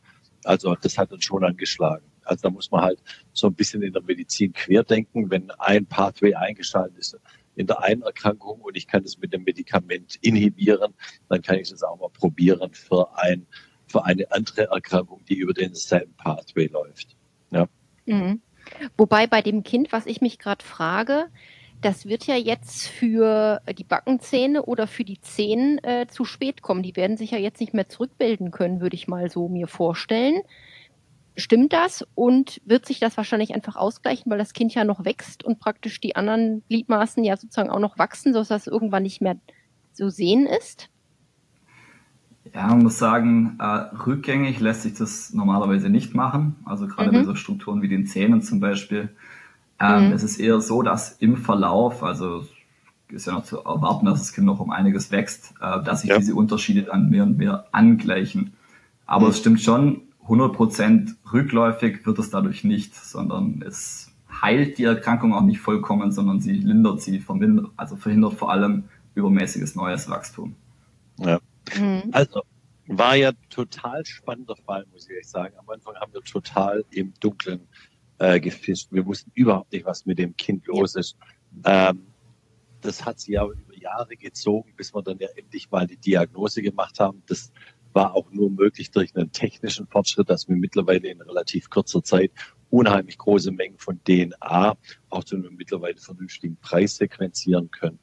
[0.43, 2.05] Also das hat uns schon angeschlagen.
[2.23, 3.01] Also da muss man halt
[3.33, 7.17] so ein bisschen in der Medizin querdenken, wenn ein Pathway eingeschaltet ist
[7.57, 10.93] in der einen Erkrankung und ich kann es mit dem Medikament inhibieren,
[11.27, 13.47] dann kann ich das auch mal probieren für ein
[13.87, 17.15] für eine andere Erkrankung, die über denselben Pathway läuft.
[17.51, 17.67] Ja.
[18.05, 18.41] Mhm.
[18.97, 21.27] Wobei bei dem Kind, was ich mich gerade frage,
[21.81, 26.81] das wird ja jetzt für die Backenzähne oder für die Zähne äh, zu spät kommen.
[26.83, 30.41] Die werden sich ja jetzt nicht mehr zurückbilden können, würde ich mal so mir vorstellen.
[31.35, 35.43] Stimmt das und wird sich das wahrscheinlich einfach ausgleichen, weil das Kind ja noch wächst
[35.43, 39.37] und praktisch die anderen Gliedmaßen ja sozusagen auch noch wachsen, sodass das irgendwann nicht mehr
[39.93, 40.89] zu sehen ist?
[42.53, 46.55] Ja, man muss sagen, äh, rückgängig lässt sich das normalerweise nicht machen.
[46.65, 47.15] Also gerade mhm.
[47.15, 49.09] bei so Strukturen wie den Zähnen zum Beispiel.
[49.79, 50.13] Ähm, mhm.
[50.13, 52.45] Es ist eher so, dass im Verlauf, also
[53.09, 56.09] ist ja noch zu erwarten, dass das Kind noch um einiges wächst, äh, dass sich
[56.09, 56.17] ja.
[56.17, 58.53] diese Unterschiede dann mehr und mehr angleichen.
[59.05, 59.31] Aber mhm.
[59.31, 65.41] es stimmt schon, 100% rückläufig wird es dadurch nicht, sondern es heilt die Erkrankung auch
[65.41, 68.83] nicht vollkommen, sondern sie lindert sie, vermindert, also verhindert vor allem
[69.15, 70.55] übermäßiges neues Wachstum.
[71.17, 71.39] Ja.
[71.79, 72.09] Mhm.
[72.11, 72.41] Also
[72.87, 75.55] war ja total spannender Fall, muss ich euch sagen.
[75.57, 77.67] Am Anfang haben wir total im Dunkeln
[78.19, 78.87] äh, gefischt.
[78.91, 81.17] Wir wussten überhaupt nicht, was mit dem Kind los ist.
[81.65, 82.07] Ähm,
[82.81, 86.61] das hat sich ja über Jahre gezogen, bis wir dann ja endlich mal die Diagnose
[86.61, 87.23] gemacht haben.
[87.27, 87.51] Das
[87.93, 92.31] war auch nur möglich durch einen technischen Fortschritt, dass wir mittlerweile in relativ kurzer Zeit
[92.69, 94.77] unheimlich große Mengen von DNA
[95.09, 97.99] auch zu einem mittlerweile vernünftigen Preis sequenzieren können.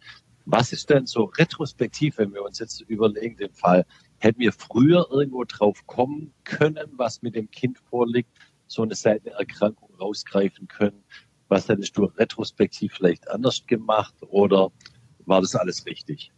[0.46, 3.86] Was ist denn so retrospektiv, wenn wir uns jetzt überlegen, den Fall,
[4.18, 8.30] hätten wir früher irgendwo drauf kommen können, was mit dem Kind vorliegt,
[8.66, 11.02] so eine seltene Erkrankung rausgreifen können?
[11.48, 14.70] Was hättest du retrospektiv vielleicht anders gemacht oder
[15.26, 16.32] war das alles richtig?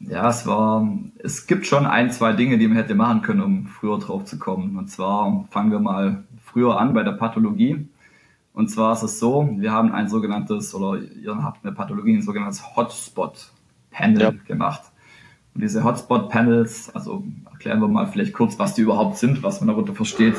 [0.00, 3.66] Ja, es war, es gibt schon ein, zwei Dinge, die man hätte machen können, um
[3.66, 4.76] früher drauf zu kommen.
[4.78, 7.86] Und zwar fangen wir mal früher an bei der Pathologie.
[8.52, 12.22] Und zwar ist es so, wir haben ein sogenanntes, oder ihr habt eine Pathologie, ein
[12.22, 14.30] sogenanntes Hotspot-Panel ja.
[14.46, 14.82] gemacht.
[15.54, 19.68] Und diese Hotspot-Panels, also erklären wir mal vielleicht kurz, was die überhaupt sind, was man
[19.68, 20.34] darunter versteht.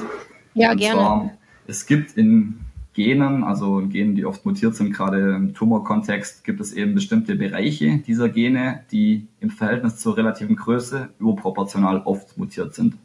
[0.54, 1.00] Ja, und gerne.
[1.00, 1.32] Zwar,
[1.68, 2.60] es gibt in
[2.94, 7.36] Genen, also in Genen, die oft mutiert sind, gerade im Tumorkontext, gibt es eben bestimmte
[7.36, 12.98] Bereiche dieser Gene, die im Verhältnis zur relativen Größe überproportional oft mutiert sind.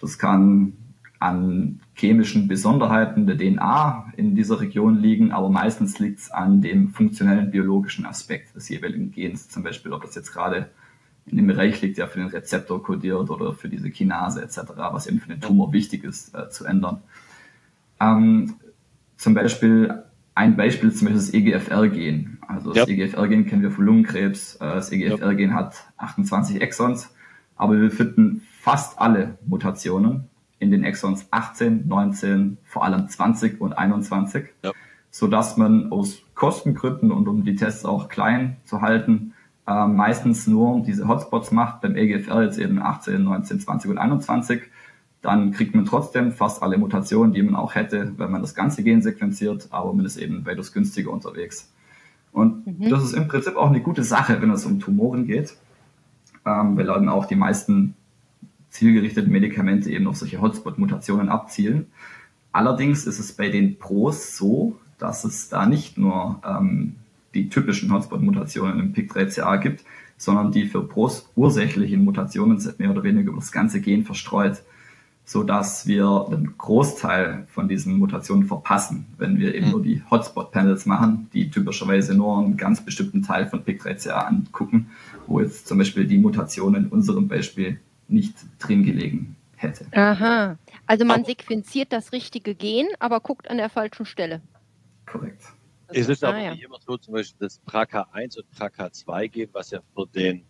[0.00, 0.72] Das kann
[1.18, 6.88] an chemischen Besonderheiten der DNA in dieser Region liegen, aber meistens liegt es an dem
[6.88, 9.48] funktionellen biologischen Aspekt des jeweiligen Gens.
[9.48, 10.70] Zum Beispiel, ob das jetzt gerade
[11.26, 15.06] in dem Bereich liegt, der für den Rezeptor kodiert oder für diese Kinase etc., was
[15.06, 17.00] eben für den Tumor wichtig ist, äh, zu ändern.
[18.00, 18.54] Ähm,
[19.16, 22.38] zum Beispiel ein Beispiel zum Beispiel das EGFR-Gen.
[22.46, 22.94] Also das ja.
[22.94, 24.56] EGFR-Gen kennen wir von Lungenkrebs.
[24.56, 27.14] Äh, das EGFR-Gen hat 28 Exons,
[27.56, 30.28] aber wir finden fast alle Mutationen
[30.64, 34.72] in den Exons 18, 19, vor allem 20 und 21, ja.
[35.10, 39.34] sodass man aus Kostengründen und um die Tests auch klein zu halten,
[39.66, 44.62] äh, meistens nur diese Hotspots macht, beim EGFR jetzt eben 18, 19, 20 und 21.
[45.20, 48.82] Dann kriegt man trotzdem fast alle Mutationen, die man auch hätte, wenn man das ganze
[48.82, 51.70] Gen sequenziert, aber man ist eben weitaus günstiger unterwegs.
[52.32, 52.88] Und mhm.
[52.88, 55.56] das ist im Prinzip auch eine gute Sache, wenn es um Tumoren geht,
[56.46, 57.94] ähm, weil dann auch die meisten
[58.74, 61.86] zielgerichtete Medikamente eben auf solche Hotspot-Mutationen abzielen.
[62.50, 66.96] Allerdings ist es bei den Pros so, dass es da nicht nur ähm,
[67.34, 69.84] die typischen Hotspot-Mutationen im PIK3CA gibt,
[70.16, 74.62] sondern die für Pros ursächlichen Mutationen sind mehr oder weniger über das ganze Gen verstreut,
[75.24, 79.72] so dass wir den Großteil von diesen Mutationen verpassen, wenn wir eben mhm.
[79.72, 84.88] nur die Hotspot-Panels machen, die typischerweise nur einen ganz bestimmten Teil von PIK3CA angucken,
[85.28, 89.86] wo jetzt zum Beispiel die Mutation in unserem Beispiel nicht drin gelegen hätte.
[89.92, 90.58] Aha.
[90.86, 94.42] Also man aber, sequenziert das richtige Gen, aber guckt an der falschen Stelle.
[95.06, 95.42] Korrekt.
[95.88, 96.52] Es ist aber ah, ja.
[96.52, 100.44] immer so, zum Beispiel das BRCA1 und BRCA2-Gen, was ja für den,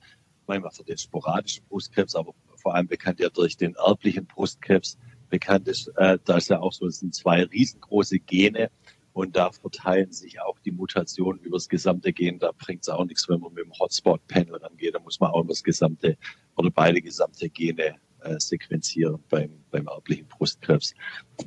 [0.46, 4.96] manchmal für den sporadischen Brustkrebs, aber vor allem bekannt ja durch den erblichen Brustkrebs
[5.28, 8.70] bekannt ist, äh, da ist ja auch so, es sind zwei riesengroße Gene
[9.14, 12.40] und da verteilen sich auch die Mutationen übers gesamte Gen.
[12.40, 14.94] Da bringt es auch nichts, wenn man mit dem Hotspot-Panel rangeht.
[14.94, 16.18] Da muss man auch über das gesamte
[16.56, 20.94] oder beide gesamte Gene äh, sequenzieren beim, beim erblichen Brustkrebs.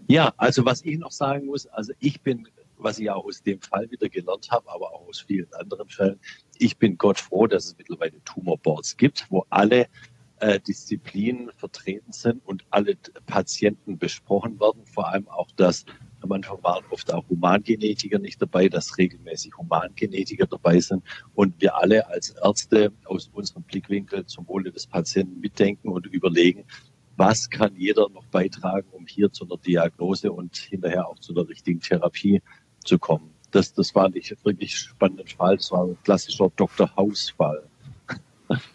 [0.08, 3.60] Ja, also was ich noch sagen muss, also ich bin, was ich auch aus dem
[3.60, 6.20] Fall wieder gelernt habe, aber auch aus vielen anderen Fällen,
[6.60, 9.88] ich bin Gott froh, dass es mittlerweile Tumorboards gibt, wo alle
[10.40, 15.84] äh, Disziplinen vertreten sind und alle Patienten besprochen werden, vor allem auch das
[16.22, 21.04] am Anfang waren oft auch Humangenetiker nicht dabei, dass regelmäßig Humangenetiker dabei sind
[21.36, 26.66] und wir alle als Ärzte aus unserem Blickwinkel zum Wohle des Patienten mitdenken und überlegen,
[27.18, 31.48] was kann jeder noch beitragen, um hier zu einer Diagnose und hinterher auch zu der
[31.48, 32.42] richtigen Therapie
[32.84, 33.34] zu kommen.
[33.52, 35.58] Das, das war nicht wirklich spannender Fall.
[35.58, 36.96] Das war ein klassischer Dr.
[36.96, 37.64] House-Fall.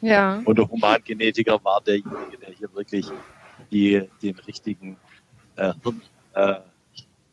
[0.00, 0.38] Ja.
[0.44, 3.07] Und der Humangenetiker war derjenige, der hier wirklich
[3.70, 4.96] die, den richtigen
[5.57, 6.02] äh, Hirn,
[6.35, 6.55] äh,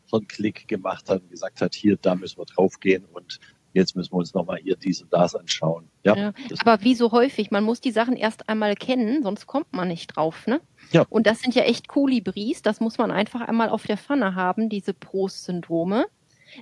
[0.09, 3.39] so einen Klick gemacht hat und gesagt hat, hier, da müssen wir drauf gehen und
[3.73, 5.89] jetzt müssen wir uns nochmal hier dies und das anschauen.
[6.03, 6.33] Ja, ja.
[6.59, 10.15] Aber wie so häufig, man muss die Sachen erst einmal kennen, sonst kommt man nicht
[10.15, 10.61] drauf, ne?
[10.91, 11.05] Ja.
[11.09, 14.69] Und das sind ja echt Kolibris, das muss man einfach einmal auf der Pfanne haben,
[14.69, 16.05] diese Prost-Syndrome.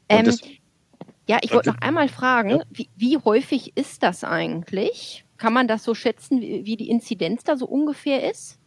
[0.10, 0.34] Ähm,
[1.28, 2.62] ja, ich wollte noch einmal fragen, ja.
[2.72, 5.26] wie, wie, häufig ist das eigentlich?
[5.38, 8.60] Kann man das so schätzen, wie, wie die Inzidenz da so ungefähr ist?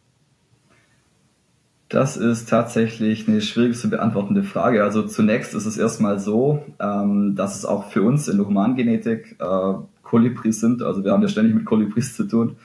[1.91, 4.81] Das ist tatsächlich eine schwierig zu beantwortende Frage.
[4.81, 9.35] Also zunächst ist es erstmal so, ähm, dass es auch für uns in der Humangenetik
[9.39, 10.83] äh, Kolibris sind.
[10.83, 12.55] Also wir haben ja ständig mit Kolibris zu tun.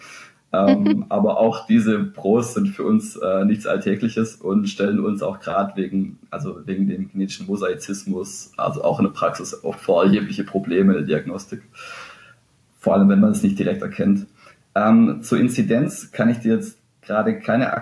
[0.53, 5.41] Ähm, aber auch diese Pros sind für uns äh, nichts Alltägliches und stellen uns auch
[5.41, 10.45] gerade wegen, also wegen dem genetischen Mosaizismus, also auch in der Praxis oft vor erhebliche
[10.45, 11.63] Probleme in der Diagnostik.
[12.79, 14.29] Vor allem, wenn man es nicht direkt erkennt.
[14.77, 17.73] Ähm, zur Inzidenz kann ich dir jetzt gerade keine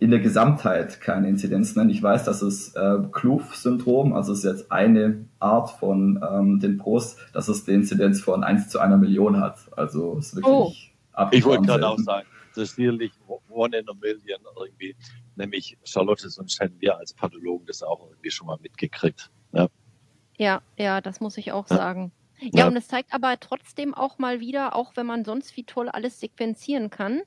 [0.00, 1.90] in der Gesamtheit keine Inzidenz nennen.
[1.90, 6.78] Ich weiß, dass es äh, Kloof-Syndrom, also es ist jetzt eine Art von ähm, den
[6.78, 9.58] Pros, dass es die Inzidenz von 1 zu einer Million hat.
[9.76, 10.72] Also es ist wirklich oh.
[11.32, 13.12] Ich wollte gerade auch sagen, das ist sicherlich
[13.48, 14.94] one in a million irgendwie.
[15.34, 19.30] Nämlich Charlotte, sonst hätten wir als Pathologen das auch irgendwie schon mal mitgekriegt.
[19.52, 19.68] Ja,
[20.36, 21.76] ja, ja das muss ich auch ja.
[21.76, 22.12] sagen.
[22.40, 25.64] Ja, ja, und es zeigt aber trotzdem auch mal wieder, auch wenn man sonst wie
[25.64, 27.22] toll alles sequenzieren kann,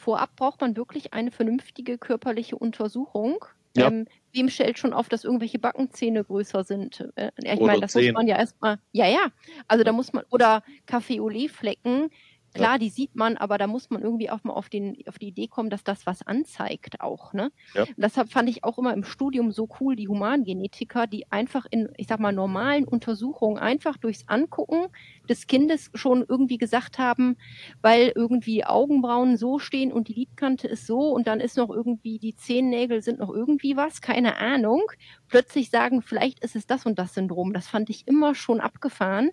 [0.00, 3.44] vorab braucht man wirklich eine vernünftige körperliche Untersuchung.
[3.76, 3.86] Ja.
[3.86, 7.08] Ähm, wem stellt schon auf, dass irgendwelche Backenzähne größer sind?
[7.14, 8.06] Äh, ich meine, das 10.
[8.06, 9.26] muss man ja erstmal, ja, ja,
[9.68, 12.10] also da muss man, oder Kaffeeolé-Flecken,
[12.52, 12.78] Klar, ja.
[12.78, 15.46] die sieht man, aber da muss man irgendwie auch mal auf, den, auf die Idee
[15.46, 17.32] kommen, dass das was anzeigt auch.
[17.32, 17.52] Ne?
[17.74, 17.82] Ja.
[17.82, 21.90] Und deshalb fand ich auch immer im Studium so cool, die Humangenetiker, die einfach in,
[21.96, 24.88] ich sag mal, normalen Untersuchungen einfach durchs Angucken
[25.28, 27.36] des Kindes schon irgendwie gesagt haben,
[27.82, 32.18] weil irgendwie Augenbrauen so stehen und die Lidkante ist so und dann ist noch irgendwie,
[32.18, 34.82] die Zehennägel sind noch irgendwie was, keine Ahnung.
[35.28, 37.52] Plötzlich sagen, vielleicht ist es das und das Syndrom.
[37.52, 39.30] Das fand ich immer schon abgefahren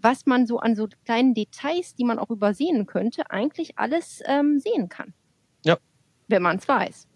[0.00, 4.58] was man so an so kleinen Details, die man auch übersehen könnte, eigentlich alles ähm,
[4.58, 5.14] sehen kann.
[5.64, 5.78] Ja.
[6.28, 7.08] Wenn man es weiß.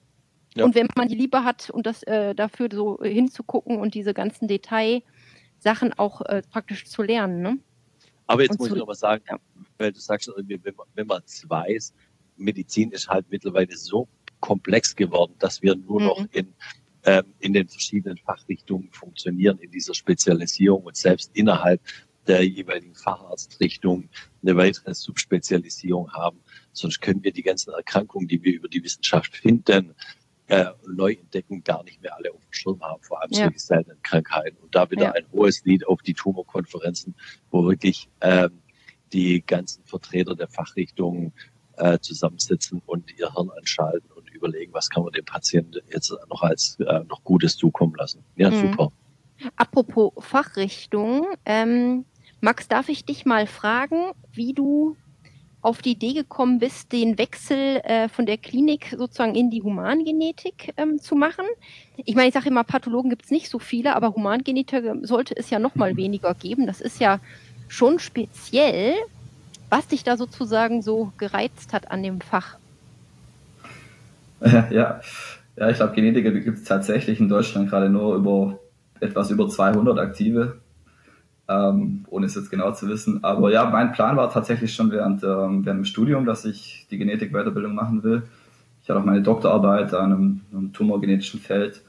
[0.54, 0.64] Ja.
[0.64, 4.48] Und wenn man die Liebe hat und das äh, dafür so hinzugucken und diese ganzen
[4.48, 7.42] Detailsachen auch äh, praktisch zu lernen.
[7.42, 7.58] Ne?
[8.26, 9.38] Aber jetzt und muss ich noch was sagen, ja.
[9.78, 11.94] weil du sagst, wenn man es weiß,
[12.36, 14.08] Medizin ist halt mittlerweile so
[14.40, 16.06] komplex geworden, dass wir nur mhm.
[16.06, 16.54] noch in,
[17.04, 21.80] ähm, in den verschiedenen Fachrichtungen funktionieren, in dieser Spezialisierung und selbst innerhalb
[22.28, 24.08] der jeweiligen Facharztrichtung
[24.42, 26.40] eine weitere Subspezialisierung haben.
[26.72, 29.94] Sonst können wir die ganzen Erkrankungen, die wir über die Wissenschaft finden,
[30.48, 33.44] äh, neu entdecken, gar nicht mehr alle auf dem Schirm haben, vor allem ja.
[33.44, 34.56] solche seltenen Krankheiten.
[34.58, 35.12] Und da wieder ja.
[35.12, 37.14] ein hohes Lied auf die Tumorkonferenzen,
[37.50, 38.62] wo wirklich ähm,
[39.12, 41.32] die ganzen Vertreter der Fachrichtungen
[41.76, 46.42] äh, zusammensitzen und ihr Hirn anschalten und überlegen, was kann man dem Patienten jetzt noch
[46.42, 48.24] als äh, noch Gutes zukommen lassen.
[48.36, 48.72] Ja, mhm.
[48.72, 48.92] super.
[49.56, 52.04] Apropos Fachrichtung, ähm,
[52.40, 54.96] Max, darf ich dich mal fragen, wie du
[55.60, 60.72] auf die Idee gekommen bist, den Wechsel äh, von der Klinik sozusagen in die Humangenetik
[60.76, 61.44] ähm, zu machen?
[61.96, 65.50] Ich meine, ich sage immer, Pathologen gibt es nicht so viele, aber Humangenetiker sollte es
[65.50, 66.66] ja noch mal weniger geben.
[66.66, 67.18] Das ist ja
[67.66, 68.94] schon speziell.
[69.68, 72.56] Was dich da sozusagen so gereizt hat an dem Fach?
[74.70, 75.00] Ja,
[75.56, 78.60] ja ich glaube, Genetiker gibt es tatsächlich in Deutschland gerade nur über
[79.00, 80.60] etwas über 200 aktive
[81.48, 83.24] ähm, ohne es jetzt genau zu wissen.
[83.24, 86.98] Aber ja, mein Plan war tatsächlich schon während, ähm, während dem Studium, dass ich die
[86.98, 88.22] Genetik-Weiterbildung machen will.
[88.82, 91.82] Ich hatte auch meine Doktorarbeit an einem, einem tumorgenetischen Feld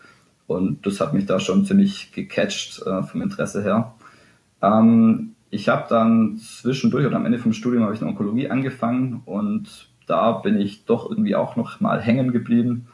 [0.48, 3.93] und das hat mich da schon ziemlich gecatcht äh, vom Interesse her.
[4.62, 9.22] Ähm, ich habe dann zwischendurch oder am Ende vom Studium habe ich eine Onkologie angefangen
[9.26, 12.88] und da bin ich doch irgendwie auch noch mal hängen geblieben.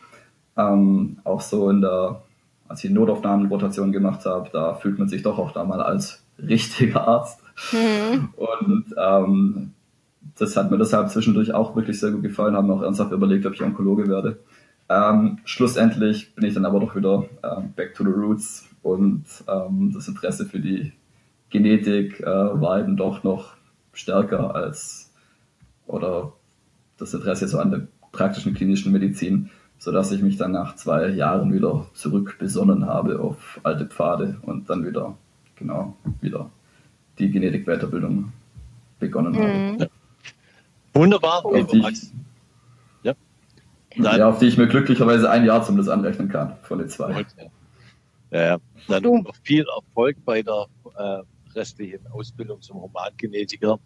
[0.58, 2.24] Ähm, auch so in der,
[2.68, 7.08] als ich Notaufnahmenrotation gemacht habe, da fühlt man sich doch auch da mal als richtiger
[7.08, 7.40] Arzt.
[7.72, 8.30] Mhm.
[8.36, 9.72] Und ähm,
[10.38, 13.54] das hat mir deshalb zwischendurch auch wirklich sehr gut gefallen, haben auch ernsthaft überlegt, ob
[13.54, 14.40] ich Onkologe werde.
[14.90, 19.92] Ähm, schlussendlich bin ich dann aber doch wieder äh, back to the roots und ähm,
[19.94, 20.92] das Interesse für die
[21.50, 23.56] Genetik äh, war eben doch noch
[23.94, 25.12] stärker als
[25.88, 26.34] oder
[26.98, 31.54] das Interesse so an der praktischen klinischen Medizin, sodass ich mich dann nach zwei Jahren
[31.54, 35.18] wieder zurück besonnen habe auf alte Pfade und dann wieder
[35.56, 36.50] genau wieder
[37.20, 38.32] die Genetik-Weiterbildung
[39.00, 39.80] begonnen mhm.
[39.80, 39.90] habe.
[40.94, 41.46] Wunderbar.
[41.46, 42.12] Auf die, ich,
[43.04, 43.14] ja.
[43.96, 47.26] ja, auf die ich mir glücklicherweise ein Jahr zum das anrechnen kann von den zwei.
[48.32, 48.58] Ja, ja.
[48.88, 51.22] Dann noch viel Erfolg bei der äh,
[51.54, 53.80] restlichen Ausbildung zum Humangenetiker.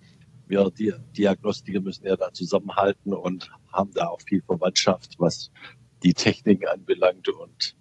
[0.47, 5.51] Wir die Diagnostiker müssen ja da zusammenhalten und haben da auch viel Verwandtschaft, was
[6.03, 7.29] die Technik anbelangt.
[7.29, 7.75] Und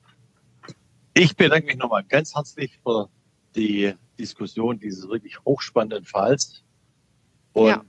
[1.14, 3.08] ich bedanke mich nochmal ganz herzlich für
[3.56, 6.62] die Diskussion dieses wirklich hochspannenden Falls.
[7.52, 7.82] Und Ja.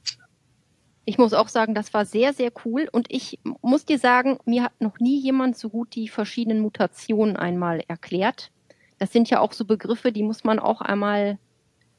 [1.06, 2.88] Ich muss auch sagen, das war sehr, sehr cool.
[2.92, 7.36] Und ich muss dir sagen, mir hat noch nie jemand so gut die verschiedenen Mutationen
[7.36, 8.52] einmal erklärt.
[9.00, 11.40] Das sind ja auch so Begriffe, die muss man auch einmal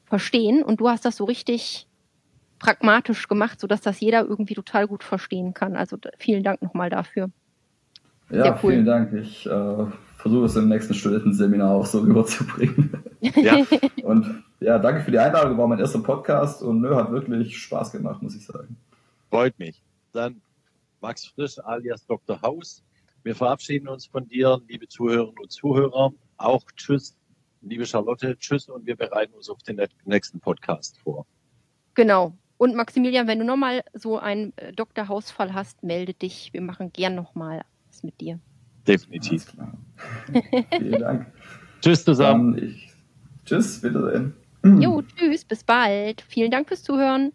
[0.05, 0.63] verstehen.
[0.63, 1.87] Und du hast das so richtig
[2.57, 5.75] pragmatisch gemacht, sodass das jeder irgendwie total gut verstehen kann.
[5.75, 7.31] Also vielen Dank nochmal dafür.
[8.31, 8.71] Ja, Sehr cool.
[8.73, 9.13] vielen Dank.
[9.13, 9.85] Ich äh,
[10.17, 12.91] versuche es im nächsten Studentenseminar auch so rüberzubringen.
[13.19, 13.57] ja,
[14.03, 15.57] Und ja, danke für die Einladung.
[15.57, 18.77] War mein erster Podcast und nö, hat wirklich Spaß gemacht, muss ich sagen.
[19.29, 19.81] freut mich.
[20.13, 20.41] Dann
[21.01, 22.41] Max Frisch alias Dr.
[22.41, 22.83] Haus.
[23.23, 26.11] Wir verabschieden uns von dir, liebe Zuhörerinnen und Zuhörer.
[26.37, 27.15] Auch tschüss,
[27.61, 31.25] liebe Charlotte, tschüss und wir bereiten uns auf den nächsten Podcast vor.
[31.93, 32.33] Genau.
[32.57, 35.07] Und Maximilian, wenn du nochmal so einen äh, Dr.
[35.07, 36.53] Hausfall hast, melde dich.
[36.53, 37.61] Wir machen gern nochmal
[38.03, 38.39] mit dir.
[38.87, 39.45] Definitiv.
[39.47, 39.77] Klar.
[40.77, 41.27] Vielen Dank.
[41.81, 42.55] Tschüss zusammen.
[42.55, 42.91] Dann ich,
[43.45, 44.33] tschüss, Wiedersehen.
[44.63, 46.21] Jo, tschüss, bis bald.
[46.21, 47.31] Vielen Dank fürs Zuhören.